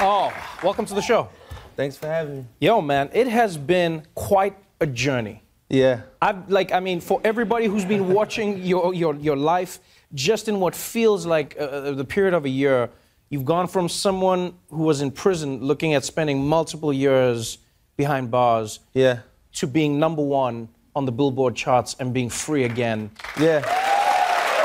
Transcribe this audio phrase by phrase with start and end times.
[0.00, 1.28] Oh, welcome to the show.
[1.76, 2.44] Thanks for having me.
[2.60, 5.42] Yo, man, it has been quite a journey.
[5.68, 6.02] Yeah.
[6.20, 9.78] I've like, I mean, for everybody who's been watching your your your life,
[10.12, 12.90] just in what feels like uh, the period of a year,
[13.30, 17.58] you've gone from someone who was in prison, looking at spending multiple years
[17.96, 19.18] behind bars, Yeah.
[19.54, 23.10] to being number one on the Billboard charts and being free again.
[23.40, 23.60] Yeah.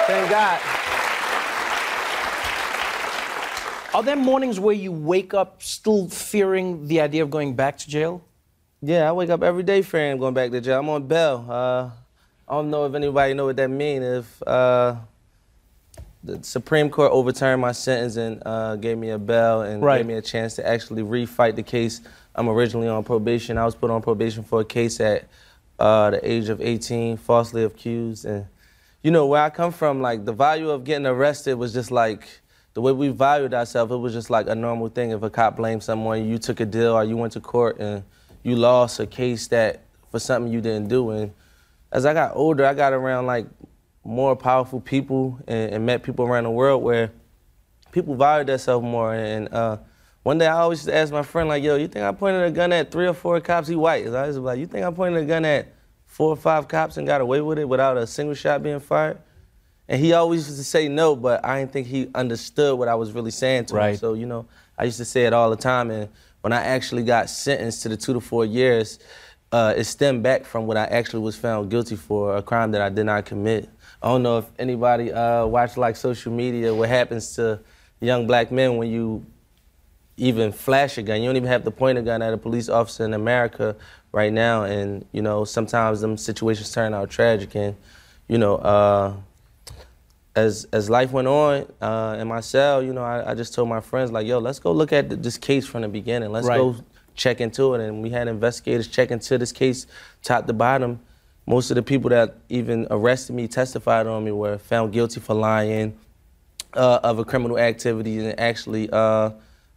[0.08, 0.60] Thank God.
[3.94, 7.90] Are there mornings where you wake up still fearing the idea of going back to
[7.90, 8.22] jail?
[8.82, 10.80] Yeah, I wake up every day fearing going back to jail.
[10.80, 11.46] I'm on bail.
[11.50, 11.90] Uh,
[12.48, 14.04] I don't know if anybody know what that means.
[14.06, 14.96] If uh,
[16.24, 19.98] the Supreme Court overturned my sentence and uh, gave me a bail and Right.
[19.98, 22.02] gave me a chance to actually refight the case.
[22.36, 23.58] I'm originally on probation.
[23.58, 25.28] I was put on probation for a case at
[25.80, 28.26] uh, the age of 18, falsely accused.
[28.26, 28.46] And
[29.02, 32.28] you know where I come from, like the value of getting arrested was just like
[32.74, 33.92] the way we valued ourselves.
[33.92, 35.12] It was just like a normal thing.
[35.12, 38.04] If a cop blamed someone, you took a deal or you went to court and
[38.44, 41.12] you lost a case that for something you didn't do.
[41.12, 41.34] And
[41.92, 43.48] as I got older, I got around like
[44.04, 47.12] more powerful people and, and met people around the world where
[47.92, 49.14] people valued themselves more.
[49.14, 49.78] And uh,
[50.24, 52.44] one day I always used to ask my friend, like, yo, you think I pointed
[52.44, 53.68] a gun at three or four cops?
[53.68, 54.08] He white.
[54.08, 55.74] I was like, you think I pointed a gun at
[56.06, 59.20] four or five cops and got away with it without a single shot being fired?
[59.90, 62.94] And he always used to say no, but I didn't think he understood what I
[62.94, 63.80] was really saying to him.
[63.80, 64.00] Right.
[64.00, 64.46] So, you know,
[64.78, 65.90] I used to say it all the time.
[65.90, 66.10] And
[66.42, 69.00] when I actually got sentenced to the two to four years,
[69.52, 72.82] uh, it stemmed back from what I actually was found guilty for, a crime that
[72.82, 73.68] I did not commit.
[74.04, 77.60] I don't know if anybody uh, watched like social media, what happens to
[78.00, 79.26] young black men when you
[80.18, 81.20] even flash a gun.
[81.22, 83.76] You don't even have to point a gun at a police officer in America
[84.12, 84.66] right now.
[84.66, 87.56] And, you know, sometimes them situations turn out tragic.
[87.56, 87.76] And,
[88.28, 89.14] you know, uh,
[90.36, 93.70] as as life went on uh, in my cell, you know, I, I just told
[93.70, 96.32] my friends, like, yo, let's go look at this case from the beginning.
[96.32, 96.58] Let's Right.
[96.58, 96.76] go
[97.16, 97.82] check into it.
[97.82, 99.88] And we had investigators check into this case
[100.24, 101.00] top to bottom.
[101.46, 105.34] Most of the people that even arrested me, testified on me, were found guilty for
[105.34, 105.98] lying,
[106.76, 109.32] uh, of a criminal activity, and actually uh,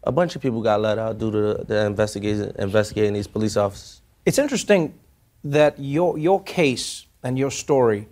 [0.05, 3.57] a bunch of people got let out due to the, the investigation investigating these police
[3.57, 4.03] officers.
[4.27, 4.95] It's interesting
[5.45, 8.07] that your your case and your story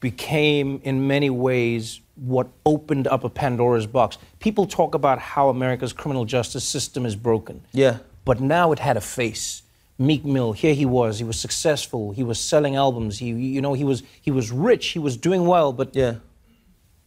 [0.00, 4.18] became in many ways what opened up a Pandora's box.
[4.40, 7.62] People talk about how America's criminal justice system is broken.
[7.72, 7.98] Yeah.
[8.24, 9.62] But now it had a face.
[9.98, 11.18] Meek Mill, here he was.
[11.18, 12.12] He was successful.
[12.12, 13.18] He was selling albums.
[13.18, 14.88] He, you know, he was he was rich.
[14.88, 15.72] He was doing well.
[15.72, 16.16] But Yeah.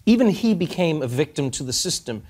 [0.05, 2.23] even he became a victim to the system.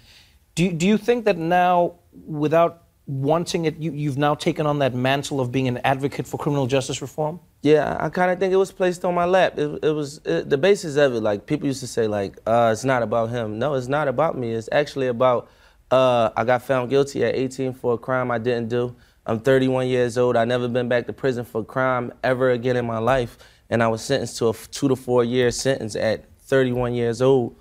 [0.55, 1.93] Do you, do you think that now,
[2.27, 6.37] without wanting it, you, you've now taken on that mantle of being an advocate for
[6.37, 7.39] criminal justice reform?
[7.61, 9.57] Yeah, I kind of think it was placed on my lap.
[9.57, 11.19] It, it was it, the basis of it.
[11.19, 13.59] Like people used to say, like uh, it's not about him.
[13.59, 14.51] No, it's not about me.
[14.51, 15.49] It's actually about
[15.91, 18.95] uh, I got found guilty at 18 for a crime I didn't do.
[19.25, 20.37] I'm 31 years old.
[20.37, 23.37] I never been back to prison for a crime ever again in my life,
[23.69, 27.55] and I was sentenced to a two to four year sentence at 31 years old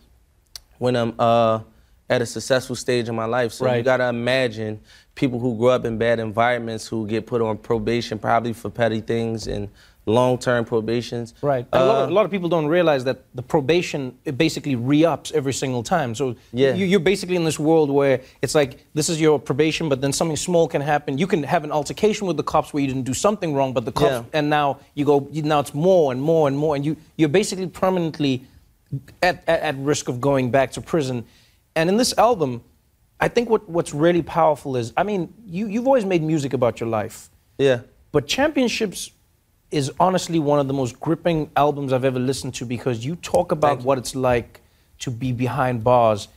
[0.78, 1.61] when I'm uh,
[2.08, 3.52] at a successful stage in my life.
[3.52, 3.84] So you Right.
[3.84, 4.81] gotta imagine
[5.14, 9.00] people who grow up in bad environments who get put on probation probably for petty
[9.00, 9.69] things and
[10.08, 11.34] long-term probations.
[11.43, 11.66] Right.
[11.72, 14.37] And a, lot of, Uh, a lot of people don't realize that the probation it
[14.38, 16.14] basically re-ups every single time.
[16.14, 16.75] So Yeah.
[16.75, 20.12] you, you're basically in this world where it's like this is your probation, but then
[20.12, 21.19] something small can happen.
[21.19, 23.84] You can have an altercation with the cops where you didn't do something wrong, but
[23.84, 24.38] the cops, Yeah.
[24.38, 27.66] and now you go, now it's more and more and more, and you you're basically
[27.69, 28.43] permanently
[29.22, 31.25] at, at, at risk of going back to prison.
[31.76, 32.62] And in this album,
[33.20, 36.81] I think what, what's really powerful is, I mean, you, you've always made music about
[36.81, 37.28] your life.
[37.58, 37.81] Yeah.
[38.12, 39.10] But Championships
[39.70, 43.53] is honestly one of the most gripping albums I've ever listened to because you talk
[43.53, 43.87] about you.
[43.87, 44.61] what it's like
[45.00, 46.29] to be behind bars,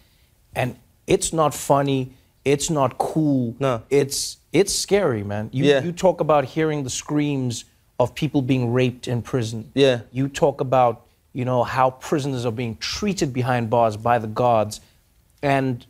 [0.56, 0.76] and
[1.08, 2.14] it's not funny.
[2.44, 3.56] It's not cool.
[3.60, 3.84] No.
[3.90, 5.50] It's it's scary, man.
[5.54, 5.84] You Yeah.
[5.84, 7.66] you talk about hearing the screams
[8.00, 9.72] of people being raped in prison.
[9.76, 10.02] Yeah.
[10.12, 14.82] You talk about you know how prisoners are being treated behind bars by the guards,
[15.42, 15.86] and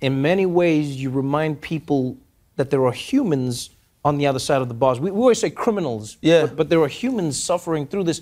[0.00, 2.16] in many ways you remind people
[2.56, 3.70] that there are humans
[4.04, 4.98] on the other side of the bars.
[5.00, 6.16] We, we always say criminals.
[6.20, 6.42] Yeah.
[6.46, 8.20] But, but there are humans suffering through this.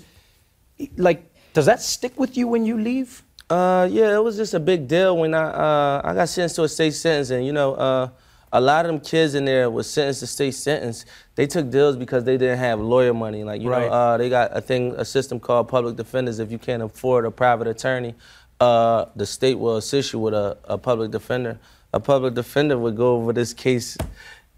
[0.97, 3.23] Like, does that stick with you when you leave?
[3.49, 6.63] Uh, yeah, it was just a big deal when I uh, I got sentenced to
[6.63, 8.09] a state sentence, and you know, uh,
[8.53, 11.05] a lot of them kids in there was sentenced to state sentence.
[11.35, 13.43] They took deals because they didn't have lawyer money.
[13.43, 13.87] Like you Right.
[13.87, 16.39] know, uh, they got a thing, a system called public defenders.
[16.39, 18.15] If you can't afford a private attorney,
[18.61, 21.59] uh, the state will assist you with a, a public defender.
[21.93, 23.97] A public defender would go over this case,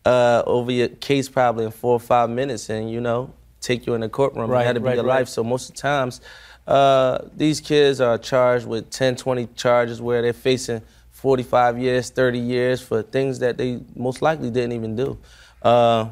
[0.06, 3.94] uh, over your case probably in four or five minutes, and you know, take you
[3.94, 4.50] in the courtroom.
[4.50, 5.20] Right, it had to be right, your right.
[5.20, 5.30] life.
[5.30, 6.22] So most of the times,
[6.68, 12.40] uh, these kids are charged with 10, 20 charges where they're facing 45 years, 30
[12.40, 15.18] years for things that they most likely didn't even do.
[15.62, 16.10] Uh,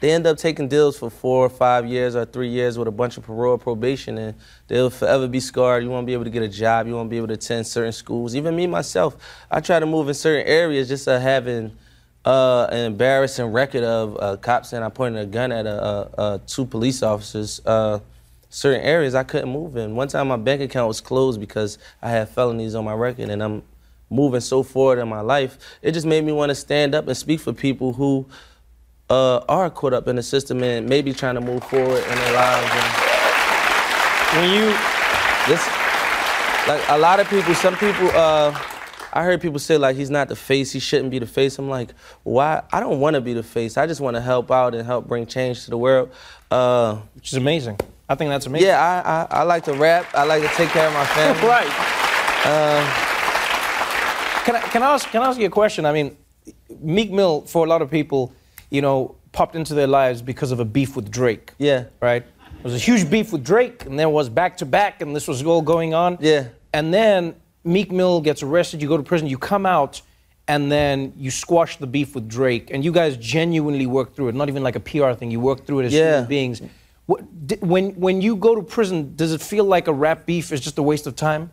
[0.00, 2.92] they end up taking deals for four or five years or three years with a
[2.92, 4.34] bunch of parole probation, and
[4.68, 5.82] they'll forever be scarred.
[5.82, 6.86] You won't be able to get a job.
[6.86, 8.36] You won't be able to attend certain schools.
[8.36, 9.16] Even me myself,
[9.50, 11.76] I try to move in certain areas just uh, having
[12.28, 16.10] uh, an embarrassing record of uh, cops saying I pointed a gun at a, a,
[16.18, 17.62] a two police officers.
[17.64, 18.00] Uh,
[18.50, 19.96] certain areas I couldn't move in.
[19.96, 23.42] One time my bank account was closed because I had felonies on my record, and
[23.42, 23.62] I'm
[24.10, 25.56] moving so forward in my life.
[25.80, 28.26] It just made me want to stand up and speak for people who
[29.08, 32.34] uh, are caught up in the system and maybe trying to move forward in their
[32.34, 32.70] lives.
[34.34, 34.76] And When you
[35.48, 35.66] this,
[36.68, 38.52] like a lot of people, some people, uh,
[39.12, 41.58] I heard people say like he's not the face, he shouldn't be the face.
[41.58, 42.62] I'm like, why?
[42.72, 43.76] I don't want to be the face.
[43.76, 46.10] I just want to help out and help bring change to the world.
[46.50, 47.78] Uh, which is amazing.
[48.08, 48.68] I think that's amazing.
[48.68, 48.80] yeah,
[49.30, 50.06] I, I, I like to rap.
[50.14, 51.46] I like to take care of my family.
[51.48, 51.66] right.
[54.44, 55.84] can, I, can, I ask, can I ask you a question?
[55.84, 56.16] I mean,
[56.80, 58.32] Meek Mill, for a lot of people,
[58.70, 61.52] you know, popped into their lives because of a beef with Drake.
[61.58, 61.84] Yeah.
[62.00, 62.24] Right?
[62.24, 65.28] There was a huge beef with Drake, and there was back to back, and this
[65.28, 66.18] was all going on.
[66.20, 66.48] Yeah.
[66.72, 67.34] And then
[67.68, 70.00] Meek Mill gets arrested, you go to prison, you come out,
[70.48, 74.34] and then you squash the beef with Drake, and you guys genuinely work through it,
[74.34, 76.14] not even like a PR thing, you work through it as Yeah.
[76.16, 76.62] human beings.
[77.06, 77.20] What,
[77.60, 80.78] when, when you go to prison, does it feel like a rap beef is just
[80.78, 81.50] a waste of time?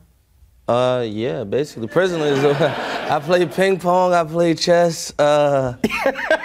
[0.68, 1.88] Uh, yeah, basically.
[1.88, 2.44] Prison is.
[2.46, 4.14] I play ping pong.
[4.14, 5.14] I play chess.
[5.20, 5.76] Uh,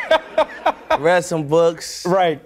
[0.98, 2.04] read some books.
[2.06, 2.42] Right.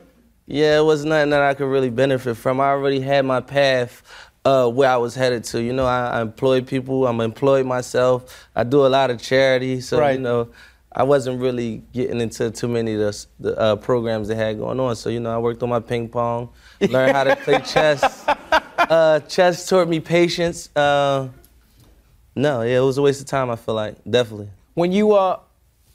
[0.47, 2.61] Yeah, it was nothing that I could really benefit from.
[2.61, 4.03] I already had my path
[4.45, 5.63] uh, where I was headed to.
[5.63, 7.07] You know, I, I employ people.
[7.07, 8.47] I'm employed myself.
[8.55, 9.81] I do a lot of charity.
[9.81, 10.17] So Right.
[10.17, 10.49] you know,
[10.93, 14.79] I wasn't really getting into too many of the, the uh, programs they had going
[14.79, 14.95] on.
[14.97, 16.51] So you know, I worked on my ping pong,
[16.81, 18.25] learned how to play chess.
[18.79, 20.69] Uh, chess taught me patience.
[20.77, 21.29] Uh,
[22.37, 23.51] no, yeah, it was a waste of time.
[23.51, 24.49] I feel like definitely.
[24.75, 25.39] When you, uh,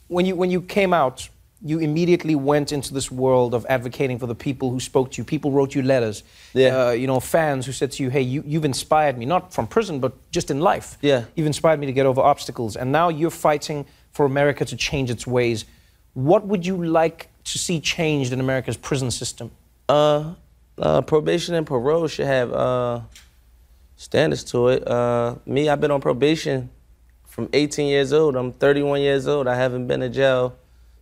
[0.07, 1.27] when, you, when you came out,
[1.61, 5.25] you immediately went into this world of advocating for the people who spoke to you.
[5.25, 6.23] People wrote you letters.
[6.53, 6.87] Yeah.
[6.87, 9.67] Uh, you know, fans who said to you, hey, you, you've inspired me, not from
[9.67, 10.97] prison, but just in life.
[11.01, 11.25] Yeah.
[11.35, 12.77] You've inspired me to get over obstacles.
[12.77, 15.65] And now you're fighting for America to change its ways.
[16.13, 19.51] What would you like to see changed in America's prison system?
[19.89, 20.35] Uh,
[20.77, 23.01] uh, probation and parole should have uh,
[23.97, 24.87] standards to it.
[24.87, 26.69] Uh, me, I've been on probation
[27.27, 28.37] from 18 years old.
[28.37, 29.47] I'm 31 years old.
[29.47, 30.55] I haven't been to jail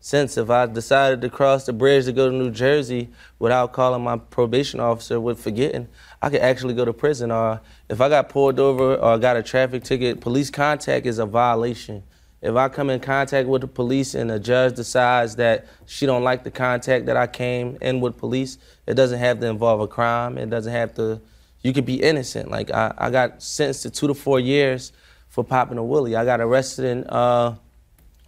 [0.07, 0.37] since.
[0.37, 3.09] If I decided to cross the bridge to go to New Jersey
[3.39, 5.89] without calling my probation officer with forgetting,
[6.21, 7.29] I could actually go to prison.
[7.29, 7.59] Or
[7.89, 12.03] if I got pulled over or got a traffic ticket, police contact is a violation.
[12.41, 16.23] If I come in contact with the police and the judge decides that she don't
[16.23, 19.87] like the contact that I came in with police, it doesn't have to involve a
[19.87, 20.37] crime.
[20.37, 21.19] It doesn't have to.
[21.63, 22.49] You could be innocent.
[22.49, 24.93] Like I, I got sentenced to two to four years
[25.27, 26.15] for popping a willie.
[26.15, 27.57] I got arrested in uh,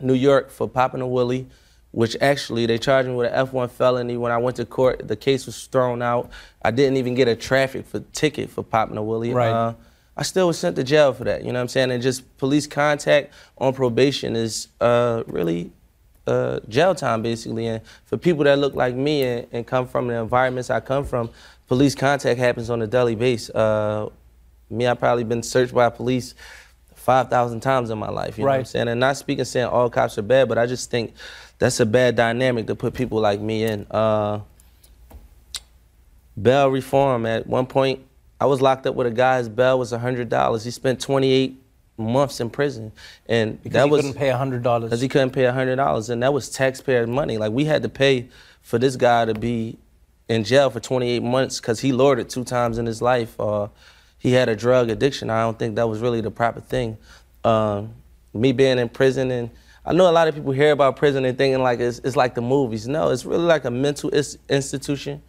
[0.01, 1.47] New York for popping a willie,
[1.91, 4.17] which actually they charged me with an F1 felony.
[4.17, 6.29] When I went to court, the case was thrown out.
[6.61, 9.33] I didn't even get a traffic for ticket for popping a willie.
[9.33, 9.49] Right.
[9.49, 9.73] Uh,
[10.15, 11.43] I still was sent to jail for that.
[11.43, 11.91] You know what I'm saying?
[11.91, 15.71] And just police contact on probation is uh, really
[16.27, 17.67] uh, jail time, basically.
[17.67, 21.05] And for people that look like me and, and come from the environments I come
[21.05, 21.29] from,
[21.67, 23.49] police contact happens on a daily basis.
[23.55, 24.09] Uh,
[24.69, 26.35] me, I've probably been searched by police
[26.95, 28.37] 5,000 times in my life.
[28.37, 28.67] You know what I'm Right.
[28.67, 28.87] saying?
[28.89, 31.13] And not speaking saying all cops are bad, but I just think
[31.59, 33.85] that's a bad dynamic to put people like me in.
[33.91, 34.39] Uh,
[36.41, 37.25] bail reform.
[37.25, 37.99] At one point,
[38.39, 39.37] I was locked up with a guy.
[39.37, 40.63] His bail was hundred dollars.
[40.63, 41.61] He spent 28
[41.97, 42.91] months in prison,
[43.27, 44.81] and Because that you was couldn't pay $100.
[44.83, 47.37] because he couldn't pay hundred dollars, and that was taxpayer money.
[47.37, 48.29] Like we had to pay
[48.61, 49.77] for this guy to be
[50.29, 53.37] in jail for 28 months because he it two times in his life.
[53.39, 53.67] Uh,
[54.17, 55.29] he had a drug addiction.
[55.29, 56.97] I don't think that was really the proper thing.
[57.43, 57.93] Um,
[58.33, 59.49] me being in prison and
[59.89, 62.35] I know a lot of people hear about prison and thinking like it's, it's like
[62.35, 62.87] the movies.
[62.87, 65.23] No, it's really like a mental is- institution.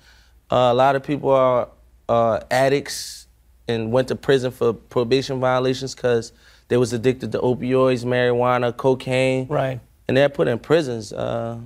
[0.53, 1.71] Uh, a lot of people are
[2.11, 3.27] uh, addicts
[3.69, 6.35] and went to prison for probation violations because
[6.69, 9.47] they was addicted to opioids, marijuana, cocaine.
[9.49, 9.81] Right.
[10.09, 11.11] And they're put in prisons.
[11.11, 11.59] Uh,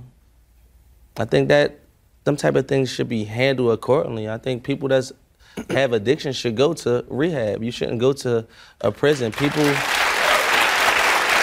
[1.17, 1.81] I think that
[2.23, 4.29] them type of things should be handled accordingly.
[4.29, 5.11] I think people that's
[5.69, 7.61] have addiction should go to rehab.
[7.61, 8.47] You shouldn't go to
[8.79, 9.33] a prison.
[9.33, 9.65] People.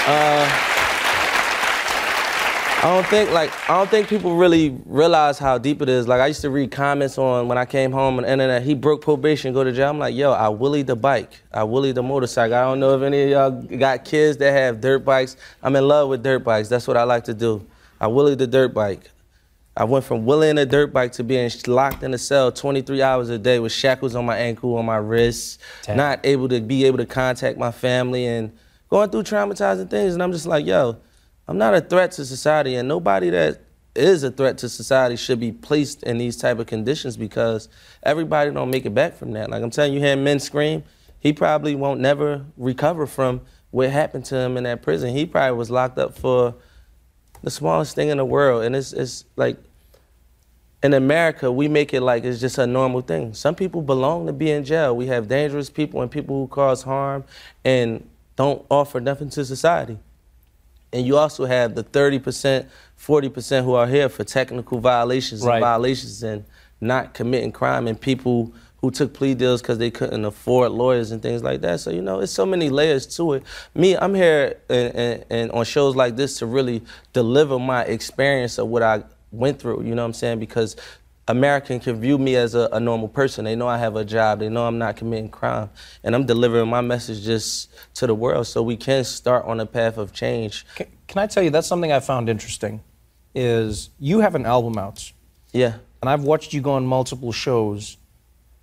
[0.04, 0.71] Uh,
[2.82, 6.08] I don't think like I don't think people really realize how deep it is.
[6.08, 8.64] Like I used to read comments on when I came home on the internet.
[8.64, 9.90] He broke probation, go to jail.
[9.90, 12.56] I'm like, yo, I willie the bike, I willie the motorcycle.
[12.56, 15.36] I don't know if any of y'all got kids that have dirt bikes.
[15.62, 16.68] I'm in love with dirt bikes.
[16.68, 17.64] That's what I like to do.
[18.00, 19.12] I willie the dirt bike.
[19.76, 23.28] I went from willing a dirt bike to being locked in a cell 23 hours
[23.28, 25.98] a day with shackles on my ankle, on my wrists, Damn.
[25.98, 28.52] not able to be able to contact my family and
[28.90, 30.14] going through traumatizing things.
[30.14, 30.96] And I'm just like, yo,
[31.52, 33.60] I'm not a threat to society, and nobody that
[33.94, 37.68] is a threat to society should be placed in these type of conditions because
[38.02, 39.50] everybody don't make it back from that.
[39.50, 40.82] Like I'm telling you, hearing men scream,
[41.20, 45.14] he probably won't never recover from what happened to him in that prison.
[45.14, 46.54] He probably was locked up for
[47.42, 49.58] the smallest thing in the world, and it's it's like
[50.82, 53.34] in America, we make it like it's just a normal thing.
[53.34, 54.96] Some people belong to be in jail.
[54.96, 57.24] We have dangerous people and people who cause harm
[57.62, 59.98] and don't offer nothing to society.
[60.92, 62.66] And you also have the 30%,
[62.98, 65.56] 40% who are here for technical violations Right.
[65.56, 66.44] and violations and
[66.80, 71.22] not committing crime and people who took plea deals because they couldn't afford lawyers and
[71.22, 71.78] things like that.
[71.78, 73.44] So, you know, it's so many layers to it.
[73.74, 76.82] Me, I'm here and, and, and on shows like this to really
[77.12, 80.40] deliver my experience of what I went through, you know what I'm saying?
[80.40, 80.76] Because
[81.28, 83.44] American can view me as a, a normal person.
[83.44, 84.40] They know I have a job.
[84.40, 85.70] They know I'm not committing crime.
[86.02, 89.66] And I'm delivering my message just to the world so we can start on a
[89.66, 90.66] path of change.
[90.74, 92.82] Can, can I tell you that's something I found interesting?
[93.34, 95.10] Is you have an album out,
[95.52, 95.74] Yeah.
[96.02, 97.96] and I've watched you go on multiple shows,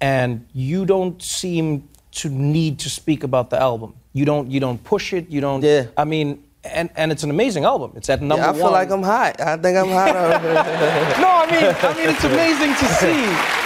[0.02, 3.96] and you don't seem to need to speak about the album.
[4.14, 4.52] You don't.
[4.52, 5.30] You don't push it.
[5.30, 5.64] You don't.
[5.64, 5.88] Yeah.
[5.98, 7.94] I mean, and and it's an amazing album.
[7.96, 8.60] It's at number Yeah, I one.
[8.62, 9.40] feel like I'm hot.
[9.42, 10.14] I think I'm hot.
[11.20, 13.66] No, I mean, I mean, it's amazing to see.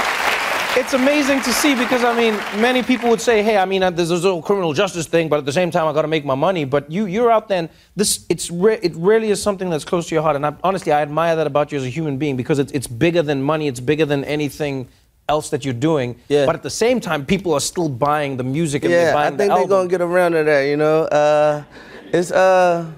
[0.76, 3.92] It's amazing to see because I mean, many people would say, "Hey, I mean, uh,
[3.92, 6.26] there's this whole criminal justice thing, but at the same time, I got to make
[6.26, 7.60] my money." But you, you're out there.
[7.60, 10.36] And this, it's re- it really is something that's close to your heart.
[10.36, 12.88] And I, honestly, I admire that about you as a human being because it's it's
[12.88, 13.68] bigger than money.
[13.68, 14.88] It's bigger than anything
[15.30, 16.20] else that you're doing.
[16.28, 16.48] Yeah.
[16.48, 19.28] But at the same time, people are still buying the music and they're yeah, I
[19.30, 20.62] think the they're gonna get around to that.
[20.62, 21.64] You know, uh,
[22.14, 22.90] it's uh,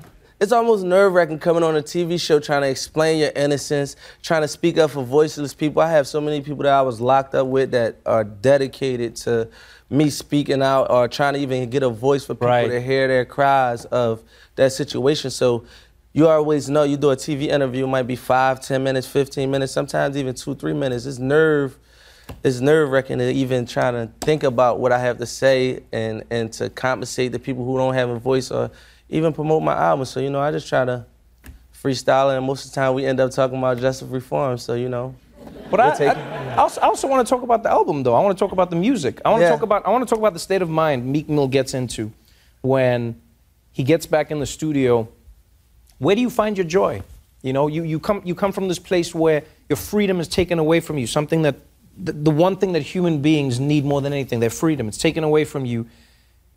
[0.42, 4.42] it's almost nerve wracking coming on a TV show trying to explain your innocence, trying
[4.42, 5.82] to speak up for voiceless people.
[5.82, 9.48] I have so many people that I was locked up with that are dedicated to
[9.90, 12.68] me speaking out or trying to even get a voice for people Right.
[12.68, 14.22] to hear their cries of
[14.56, 15.32] that situation.
[15.32, 15.66] So.
[16.18, 19.52] You always know you do a TV interview, it might be five, ten minutes, 15
[19.52, 21.06] minutes, sometimes even two, three minutes.
[21.06, 21.78] It's nerve
[22.44, 26.24] it's nerve wracking to even try to think about what I have to say and,
[26.30, 28.72] and to compensate the people who don't have a voice or
[29.10, 30.06] even promote my album.
[30.06, 31.06] So, you know, I just try to
[31.74, 34.58] freestyle and most of the time we end up talking about justice reform.
[34.58, 35.16] So, you know.
[35.70, 38.14] But I, I, I also, I also want to talk about the album, though.
[38.16, 39.22] I want to talk about the music.
[39.26, 39.52] I want to Yeah.
[39.52, 42.12] talk about I want to talk about the state of mind Meek Mill gets into
[42.62, 43.20] when
[43.72, 45.08] he gets back in the studio.
[46.00, 47.02] Where do you find your joy?
[47.42, 50.58] You know, you, you come you come from this place where your freedom is taken
[50.60, 51.08] away from you.
[51.08, 51.56] Something that
[51.98, 54.88] the, the one thing that human beings need more than anything, their freedom.
[54.88, 55.88] It's taken away from you.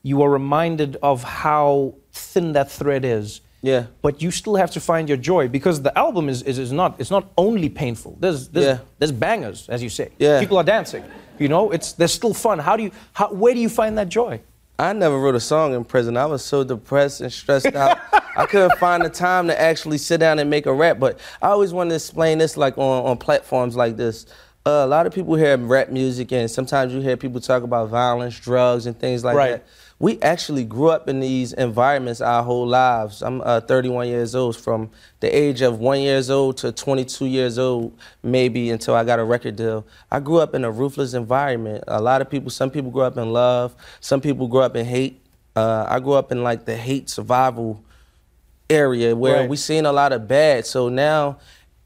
[0.03, 3.41] You are reminded of how thin that thread is.
[3.63, 3.87] Yeah.
[4.03, 7.01] But you still have to find your joy because the album is, is, is not
[7.01, 8.17] it's not only painful.
[8.21, 8.79] There's there's, Yeah.
[8.99, 10.11] there's bangers, as you say.
[10.19, 10.39] Yeah.
[10.41, 11.03] People are dancing.
[11.39, 12.59] You know, it's there's still fun.
[12.61, 14.41] How do you how, where do you find that joy?
[14.81, 16.17] I never wrote a song in prison.
[16.17, 17.99] I was so depressed and stressed out.
[18.37, 21.01] I couldn't find the time to actually sit down and make a rap.
[21.01, 24.27] But I always wanted to explain this like on, on platforms like this.
[24.65, 27.89] Uh, a lot of people hear rap music and sometimes you hear people talk about
[27.89, 29.51] violence, drugs, and things like Right.
[29.51, 29.65] that.
[30.01, 33.21] We actually grew up in these environments our whole lives.
[33.21, 37.59] I'm uh, 31 years old, from the age of one years old to 22 years
[37.59, 39.85] old, maybe until I got a record deal.
[40.11, 41.83] I grew up in a ruthless environment.
[41.89, 44.87] A lot of people, some people grew up in love, some people grew up in
[44.87, 45.21] hate.
[45.57, 47.83] Uh, I grew up in like the hate survival
[48.71, 49.49] area where Right.
[49.51, 50.65] we seen a lot of bad.
[50.65, 51.39] So now,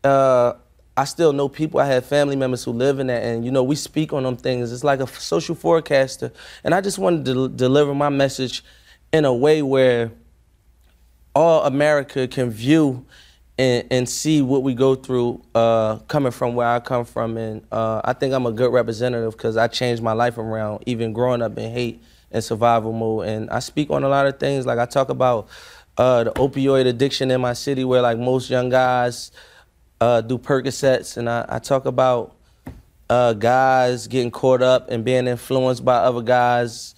[0.05, 0.53] uh,
[0.97, 1.81] I still know people.
[1.81, 4.37] I have family members who live in that, and you know, we speak on them
[4.37, 4.73] things.
[4.73, 6.33] It's like a social forecaster,
[6.65, 8.63] and I just wanted to deliver my message
[9.13, 10.11] in a way where
[11.35, 13.07] all America can view
[13.59, 17.37] and, and see what we go through uh, coming from where I come from.
[17.37, 21.13] And uh, I think I'm a good representative because I changed my life around, even
[21.13, 23.29] growing up in hate and survival mode.
[23.29, 24.67] And I speak on a lot of things.
[24.67, 25.49] Like I talk about
[25.97, 29.31] uh, the opioid addiction in my city, where like most young guys
[30.03, 32.35] uh, do Percocets, and I, I talk about
[33.09, 36.97] uh, guys getting caught up and being influenced by other guys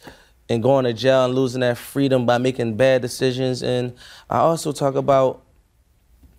[0.48, 3.62] and going to jail and losing that freedom by making bad decisions.
[3.62, 3.92] And
[4.30, 5.42] I also talk about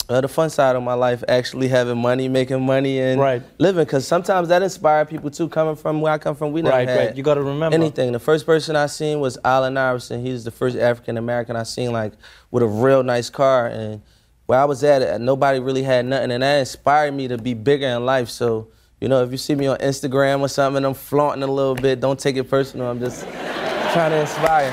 [0.10, 3.44] uh, the fun side of my life, actually having money, making money, and Right.
[3.60, 3.84] living.
[3.86, 5.48] Because sometimes that inspires people too.
[5.50, 7.16] Coming from where I come from, we never Right, had right.
[7.16, 7.76] You gotta remember.
[7.76, 8.12] anything.
[8.12, 10.26] The first person I seen was Allen Iverson.
[10.26, 12.14] He was the first African American I seen like
[12.50, 13.68] with a real nice car.
[13.68, 14.02] And
[14.46, 17.54] where I was at, uh, nobody really had nothing, and that inspired me to be
[17.54, 18.30] bigger in life.
[18.30, 18.70] So.
[19.02, 21.75] You know, if you see me on Instagram or something and I'm flaunting a little
[21.75, 22.88] bit, don't take it personal.
[22.90, 24.72] I'm just trying to inspire.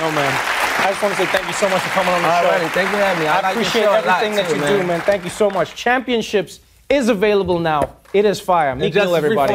[0.00, 0.32] No, man.
[0.82, 2.48] I just want to say thank you so much for coming on the All show.
[2.50, 3.28] righty, thank you for having me.
[3.28, 4.80] I I, like appreciate show a lot, everything that too, you man.
[4.80, 5.00] do, man.
[5.02, 5.76] Thank you so much.
[5.76, 6.58] Championships
[6.90, 7.96] is available now.
[8.12, 8.74] It is fire.
[8.74, 9.54] Meek Mill, everybody.